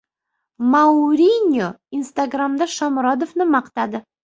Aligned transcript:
Mourinyo 0.75 1.67
Instagramda 1.99 2.71
Shomurodovni 2.79 3.51
maqtadi 3.57 4.05